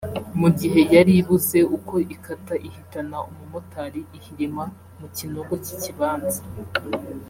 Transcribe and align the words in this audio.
mu 0.39 0.49
gihe 0.59 0.79
yari 0.93 1.11
ibuze 1.21 1.59
uko 1.77 1.95
ikata 2.15 2.55
ihitana 2.67 3.17
umumotari 3.29 4.01
ihirima 4.17 4.63
mu 4.99 5.07
kinogo 5.15 5.53
cy’ikibanza 5.65 6.41